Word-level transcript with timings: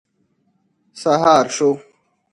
سهار 1.01 1.45
شو. 1.55 1.69